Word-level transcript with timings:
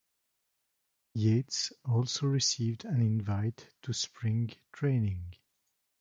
Yates 1.13 1.71
also 1.85 2.25
received 2.25 2.85
an 2.85 3.01
invite 3.01 3.69
to 3.83 3.93
spring 3.93 4.49
training. 4.71 5.35